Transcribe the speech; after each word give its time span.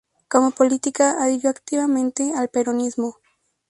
Como 0.27 0.49
política, 0.49 1.21
adhirió 1.23 1.51
activamente 1.51 2.33
al 2.35 2.49
peronismo. 2.49 3.17